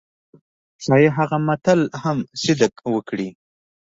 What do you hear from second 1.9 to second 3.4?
هم صدق وکړي.